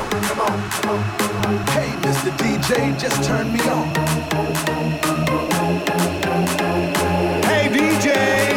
[0.00, 2.30] Hey, Mr.
[2.38, 3.86] DJ, just turn me on.
[7.44, 8.08] Hey, DJ,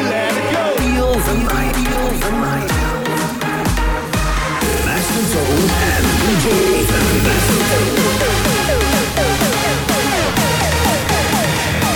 [0.09, 0.63] let it go.
[0.79, 2.69] Feel the night, feel the night.
[4.85, 5.59] Master Soul
[5.89, 6.47] and DJ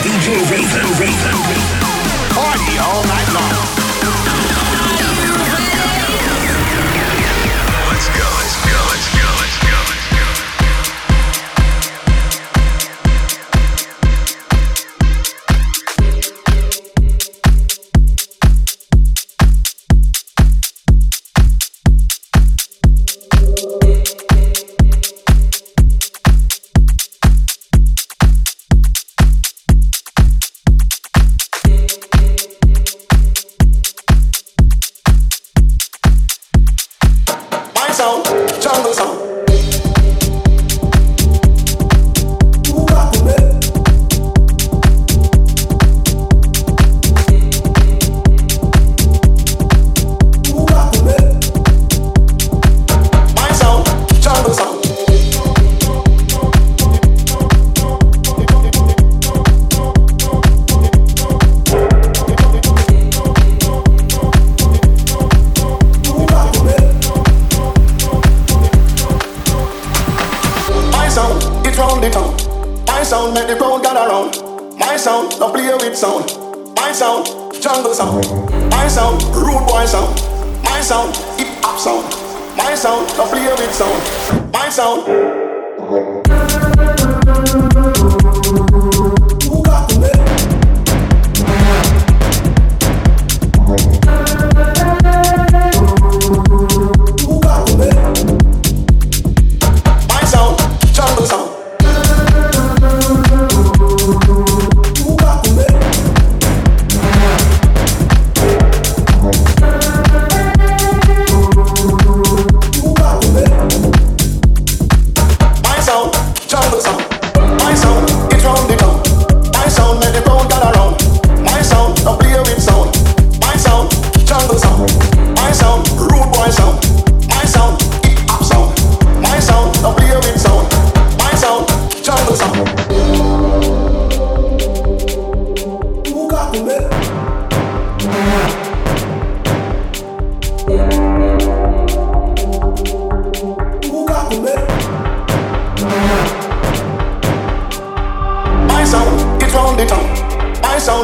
[0.04, 1.38] DJ Raven, Raven.
[2.36, 3.67] Party all night long.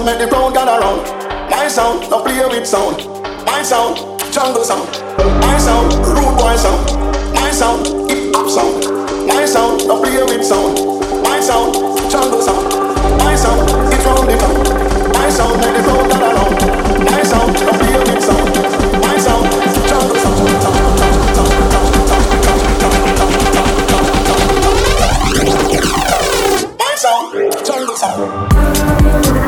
[0.03, 1.01] sound, make the ground gather round.
[1.49, 2.97] My sound, no play with sound.
[3.45, 3.97] My sound,
[4.31, 4.89] jungle sound.
[5.41, 6.91] My sound, rude boy sound.
[7.33, 8.85] My sound, hip hop sound.
[9.27, 10.77] My sound, no play with sound.
[11.23, 11.73] My sound,
[12.11, 12.67] jungle sound.
[13.19, 14.63] My sound, it's round the town.
[15.13, 16.55] My sound, make the crowd gather round.
[17.05, 18.49] My sound, no play with sound.
[19.01, 19.45] My sound,
[19.89, 20.37] jungle sound.
[26.79, 29.42] My sound, jungle sound.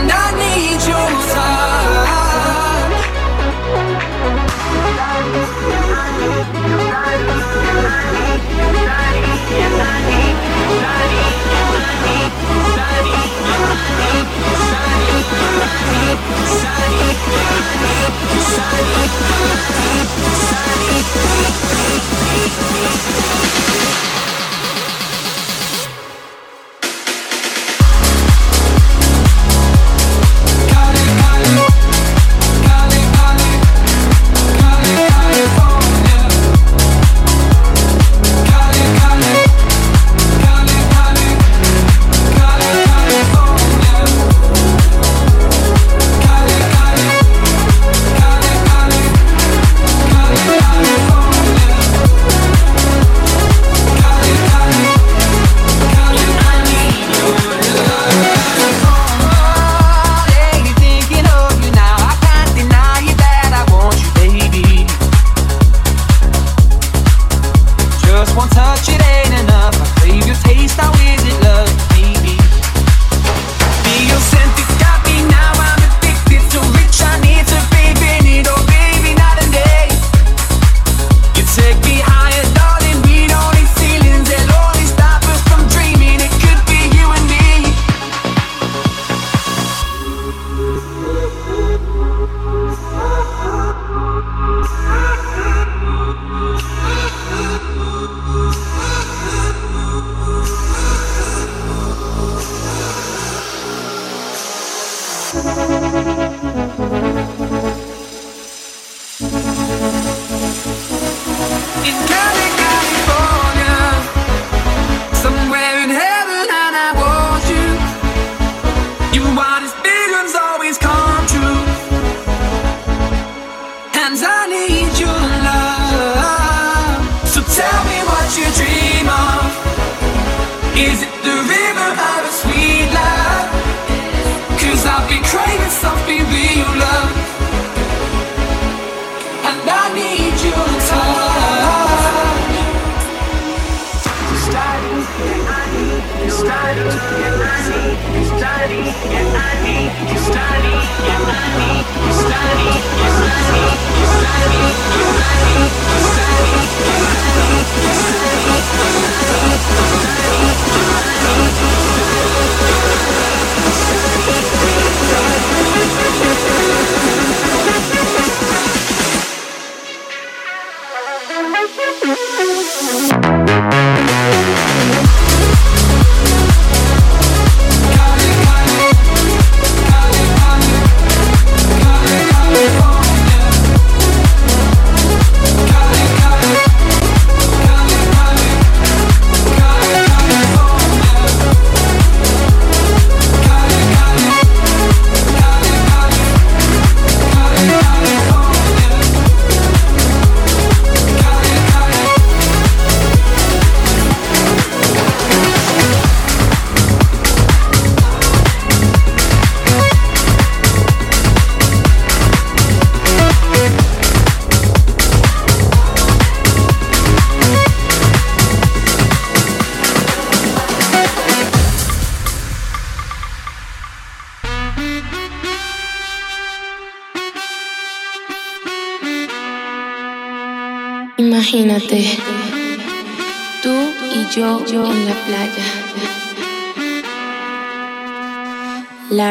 [0.00, 1.78] And I need your touch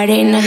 [0.01, 0.42] arena,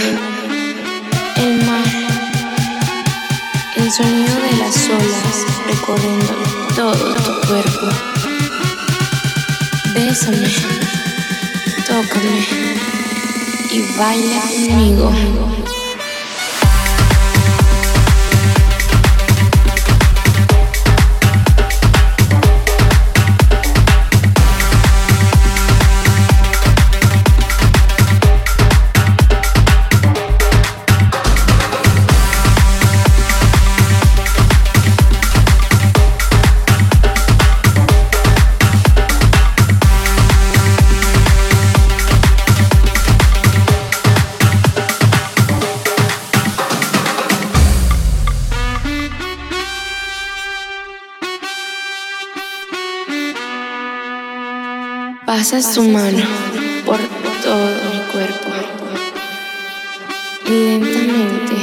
[55.50, 56.22] Pasa su mano
[56.86, 56.98] por
[57.42, 58.50] todo mi cuerpo.
[60.46, 61.56] Y lentamente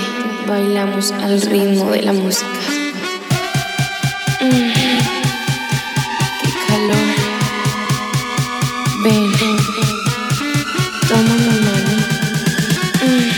[0.45, 2.47] bailamos al ritmo de la música.
[4.41, 4.73] Mm,
[6.41, 7.07] ¡Qué calor!
[9.05, 9.31] Ven,
[11.07, 11.93] toma mi mano
[13.05, 13.29] mm,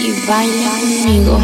[0.00, 1.36] y baila conmigo.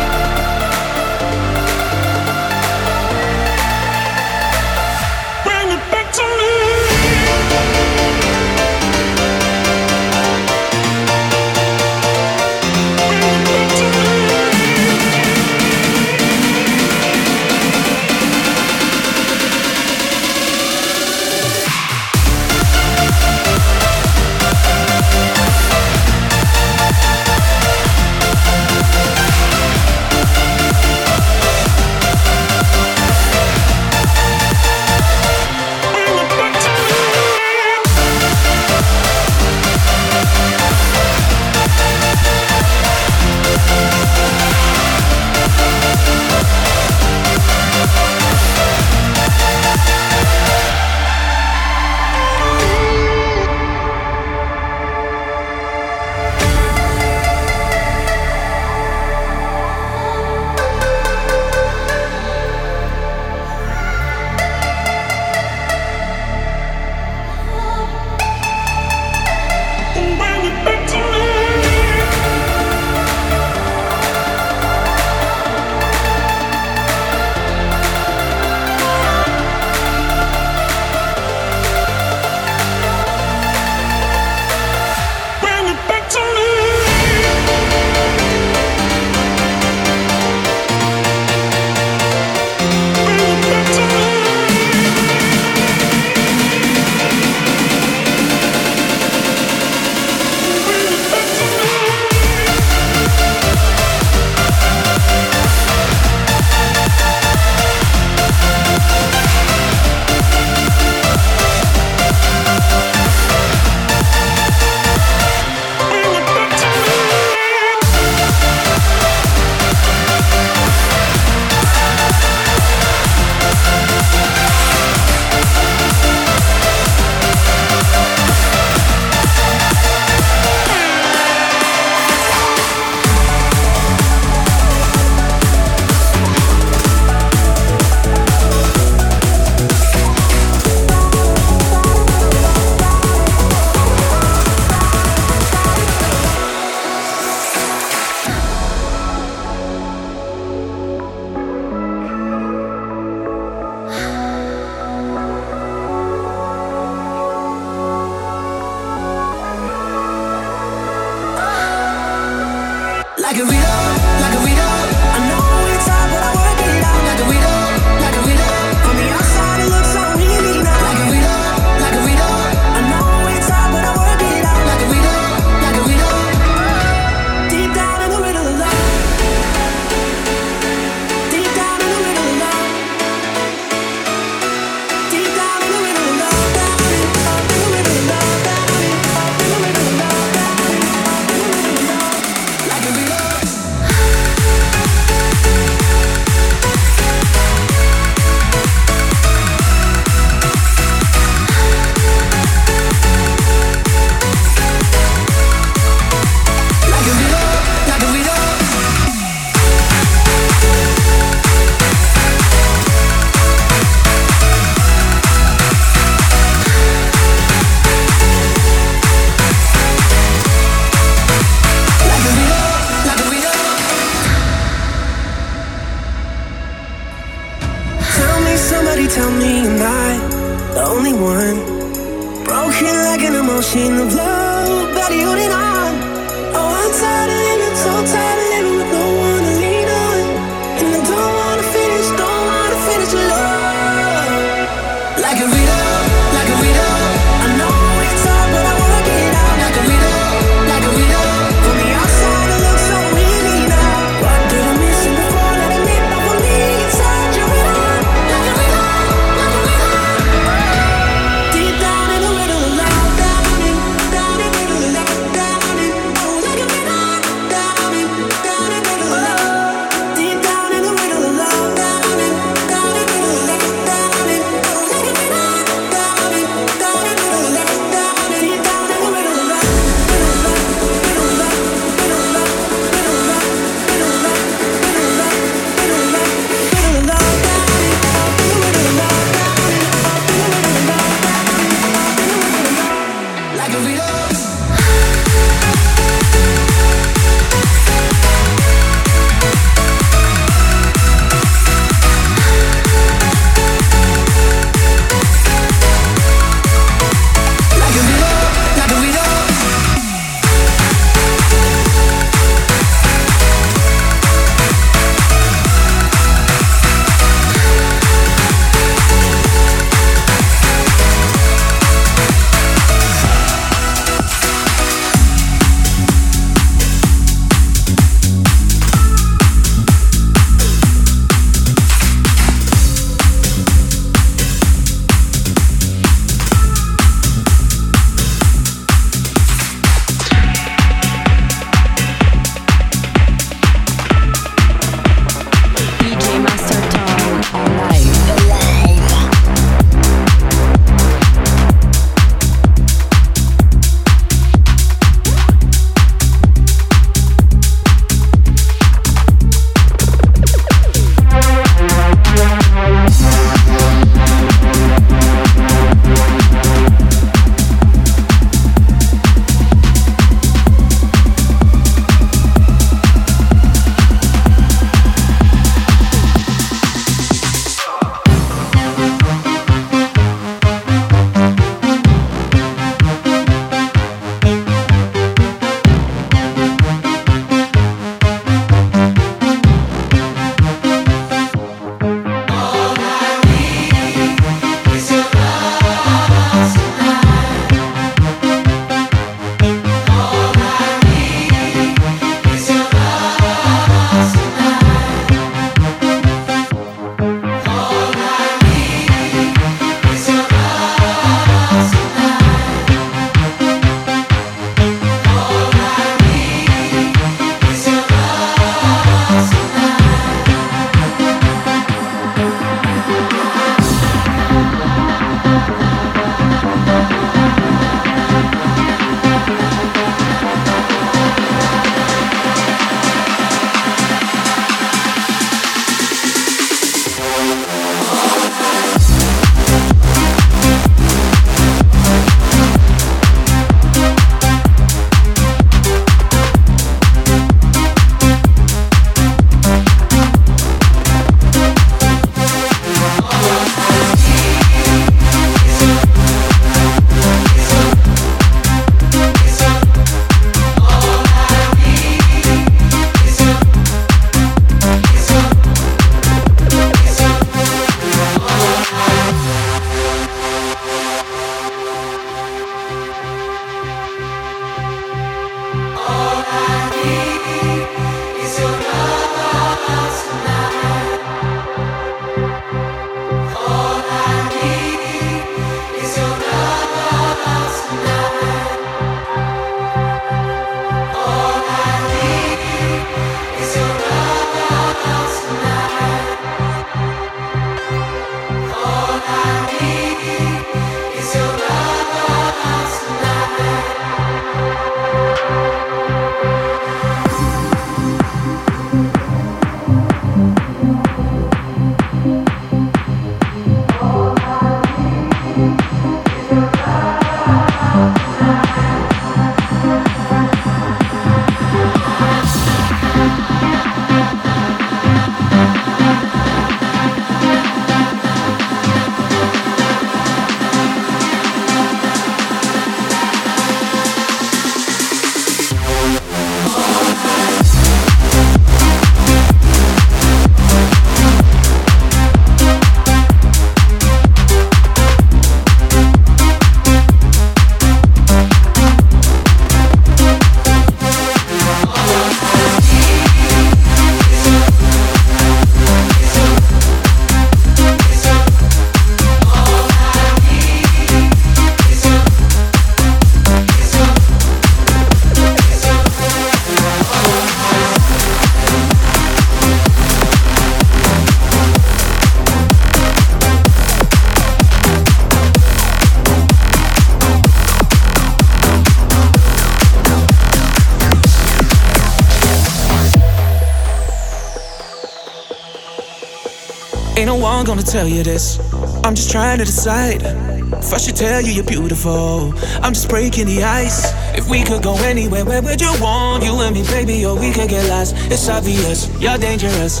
[587.88, 588.58] Tell you this.
[589.02, 590.20] I'm just trying to decide.
[590.22, 594.12] If I should tell you you're beautiful, I'm just breaking the ice.
[594.36, 596.44] If we could go anywhere, where would you want?
[596.44, 598.14] You and me, baby, or we could get lost.
[598.30, 600.00] It's obvious, you're dangerous.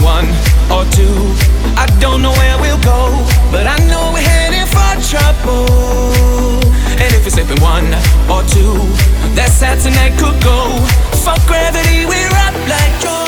[0.00, 0.24] One
[0.72, 1.16] or two,
[1.76, 3.12] I don't know where we'll go,
[3.52, 5.68] but I know we're heading for trouble.
[6.96, 7.92] And if it's sipping one
[8.32, 8.80] or two,
[9.36, 10.72] that's how tonight could go.
[11.20, 13.25] Fuck gravity, we're up like Joe.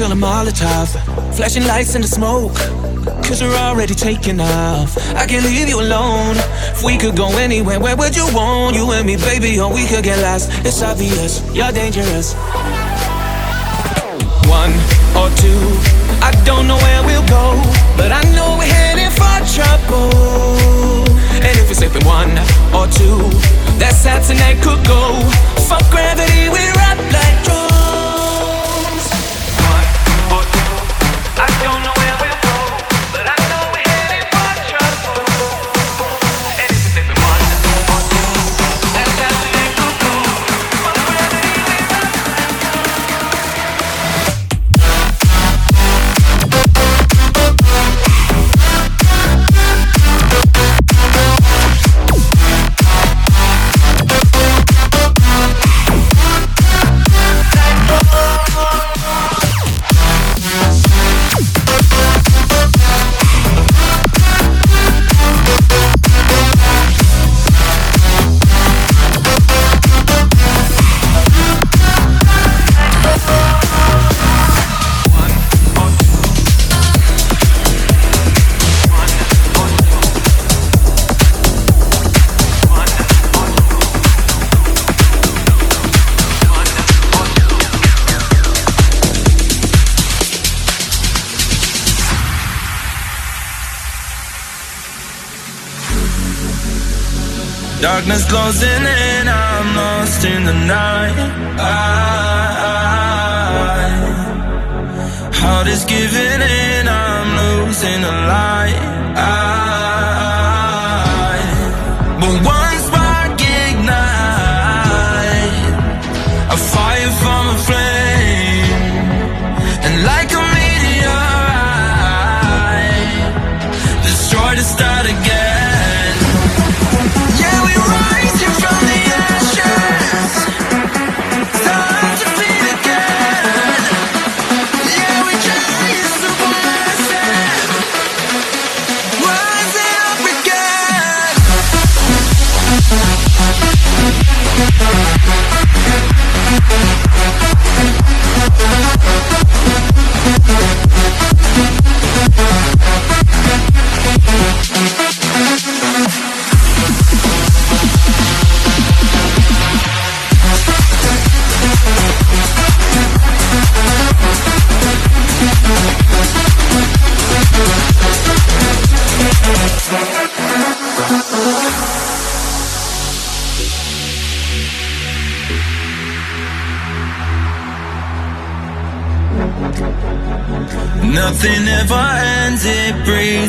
[0.00, 2.54] Cocktail and Molotov, flashing lights in the smoke.
[3.24, 4.96] Cause we're already taking off.
[5.14, 6.36] I can't leave you alone.
[6.72, 8.76] If we could go anywhere, where would you want?
[8.76, 10.48] You and me, baby, or we could get lost.
[10.64, 12.32] It's obvious, you're dangerous.
[14.48, 14.72] One
[15.20, 15.60] or two,
[16.24, 17.60] I don't know where we'll go,
[17.96, 21.04] but I know we're heading for trouble.
[21.44, 22.32] And if we're slipping one
[22.72, 23.20] or two,
[23.76, 25.20] that's how tonight could go.
[25.68, 27.69] Fuck gravity, we're up like Joe.
[98.10, 101.39] Darkness closing in, I'm lost in the night.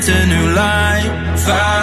[0.09, 1.80] A new life.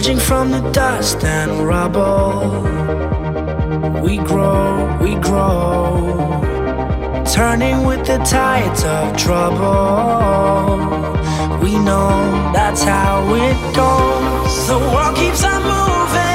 [0.00, 2.62] emerging from the dust and rubble.
[4.02, 6.40] We grow, we grow,
[7.30, 10.78] turning with the tides of trouble.
[11.62, 14.68] We know that's how it goes.
[14.68, 16.29] The world keeps on moving.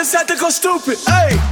[0.00, 0.98] cause I had to go stupid.
[1.06, 1.49] Hey.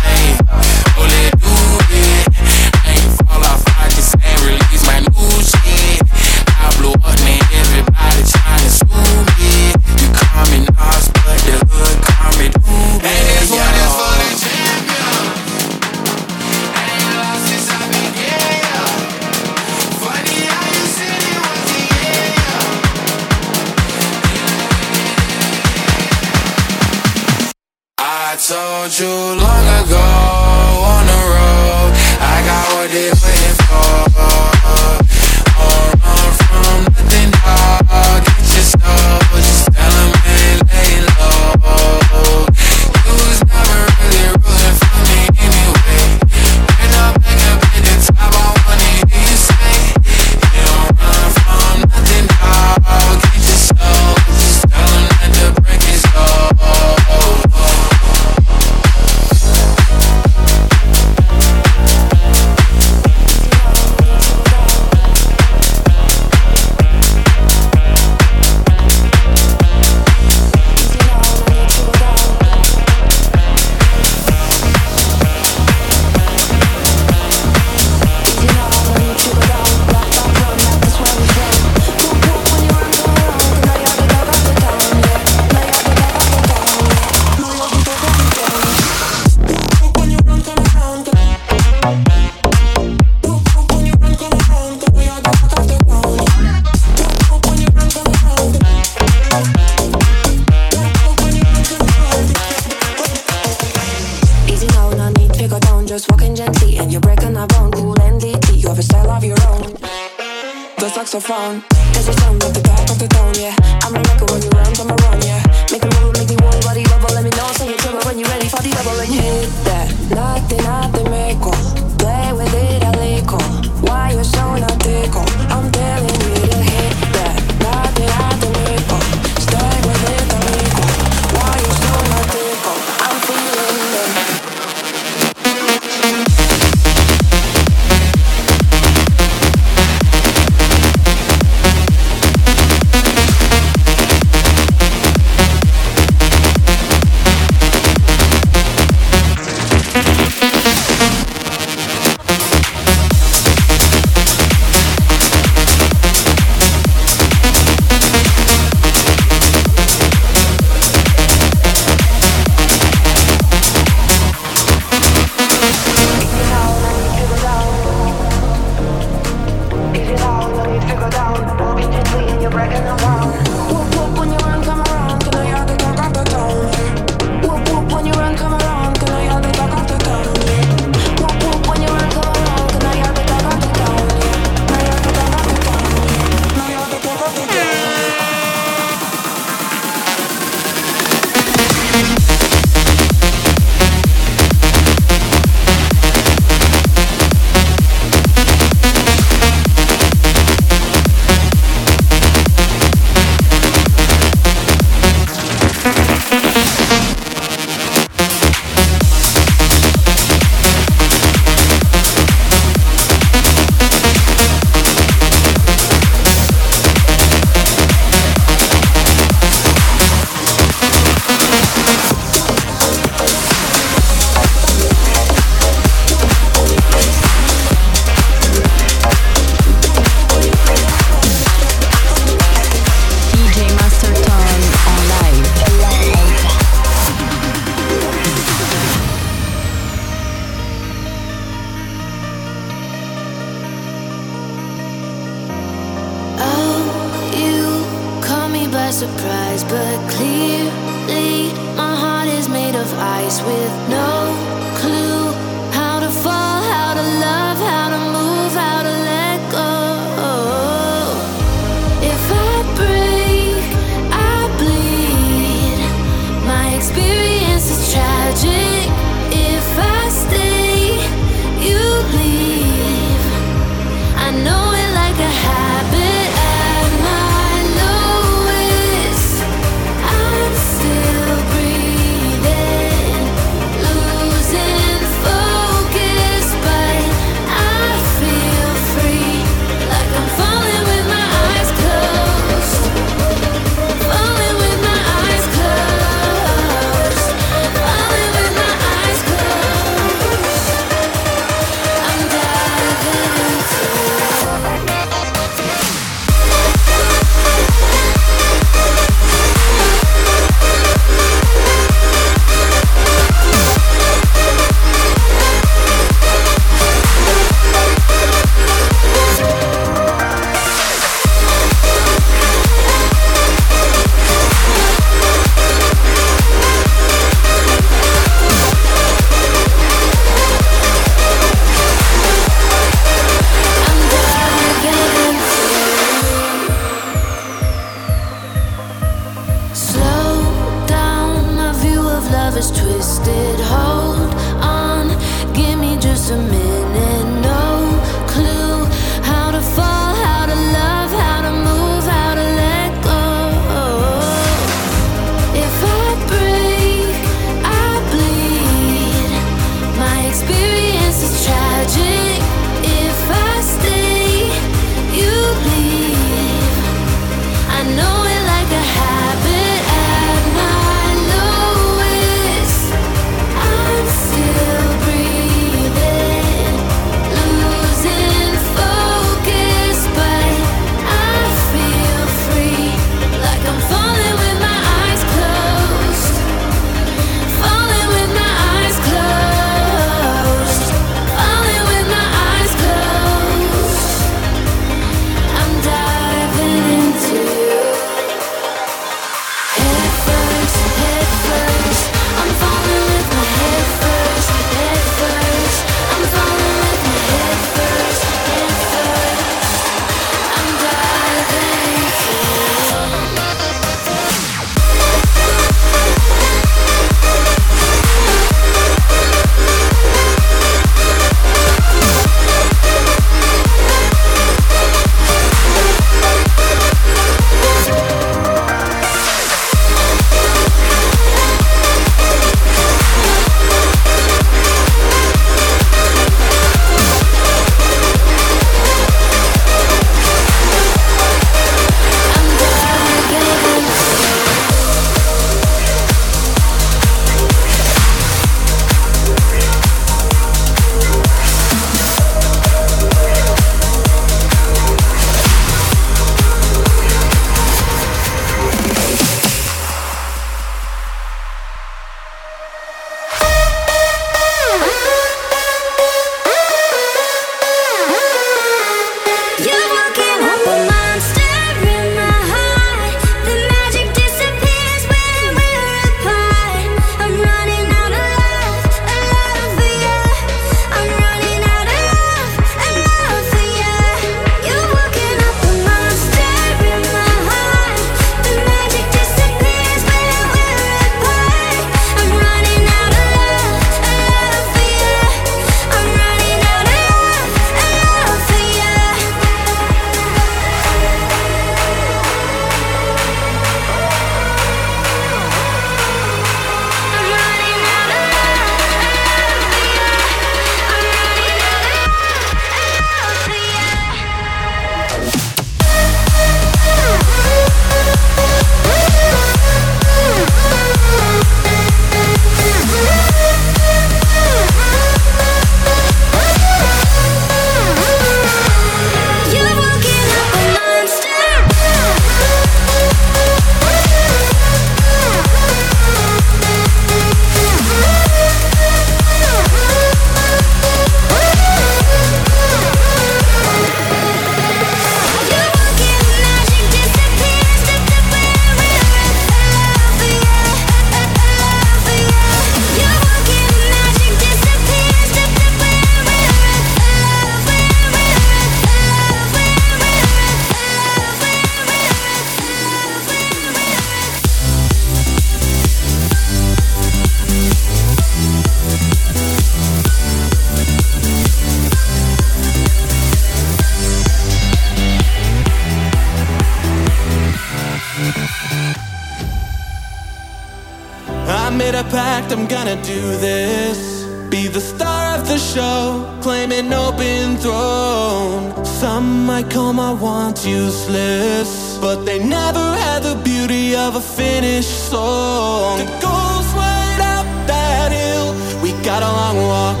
[582.10, 584.24] pact, I'm gonna do this.
[584.50, 588.84] Be the star of the show, claim an open throne.
[588.84, 595.10] Some might call my wants useless, but they never had the beauty of a finished
[595.10, 595.98] song.
[595.98, 600.00] The goal's right up that hill, we got a long walk.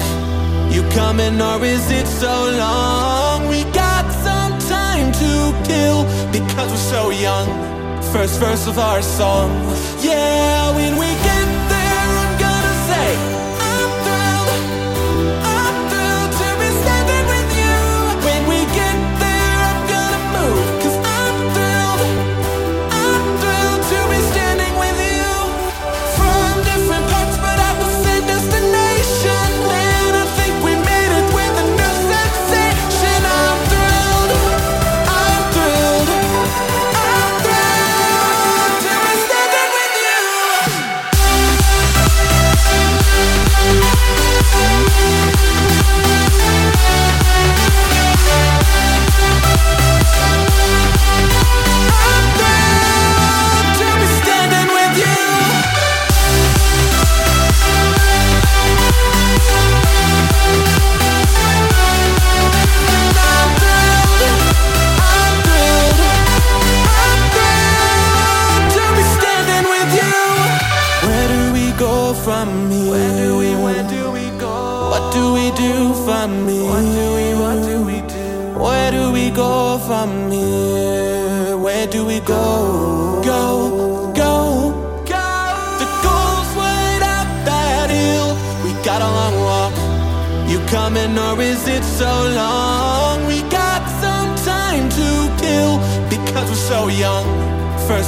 [0.74, 3.48] You coming or is it so long?
[3.48, 5.32] We got some time to
[5.68, 7.74] kill because we're so young
[8.14, 9.50] first verse of our song.
[10.00, 11.33] Yeah, when we get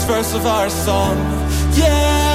[0.06, 1.16] verse of our song.
[1.74, 2.25] Yeah.